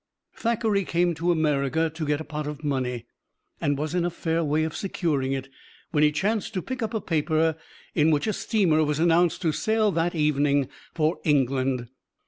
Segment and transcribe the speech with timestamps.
[0.33, 3.05] Thackeray came to America to get a pot of money,
[3.61, 5.47] and was in a fair way of securing it,
[5.91, 7.55] when he chanced to pick up a paper
[7.93, 11.87] in which a steamer was announced to sail that evening for England.